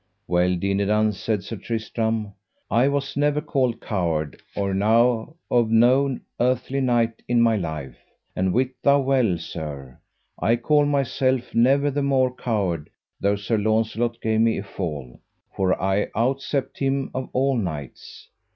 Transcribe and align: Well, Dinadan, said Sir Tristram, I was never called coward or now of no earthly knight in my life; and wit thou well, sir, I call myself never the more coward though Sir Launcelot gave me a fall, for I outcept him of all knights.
Well, 0.27 0.55
Dinadan, 0.55 1.11
said 1.13 1.43
Sir 1.43 1.57
Tristram, 1.57 2.33
I 2.71 2.87
was 2.87 3.15
never 3.15 3.39
called 3.39 3.79
coward 3.81 4.41
or 4.55 4.73
now 4.73 5.35
of 5.51 5.69
no 5.69 6.17
earthly 6.39 6.81
knight 6.81 7.21
in 7.27 7.39
my 7.39 7.55
life; 7.55 7.99
and 8.35 8.51
wit 8.51 8.71
thou 8.81 8.99
well, 9.01 9.37
sir, 9.37 9.99
I 10.41 10.55
call 10.55 10.85
myself 10.87 11.53
never 11.53 11.91
the 11.91 12.01
more 12.01 12.33
coward 12.33 12.89
though 13.19 13.35
Sir 13.35 13.59
Launcelot 13.59 14.19
gave 14.21 14.41
me 14.41 14.57
a 14.57 14.63
fall, 14.63 15.19
for 15.55 15.79
I 15.79 16.07
outcept 16.15 16.79
him 16.79 17.11
of 17.13 17.29
all 17.31 17.55
knights. 17.55 18.27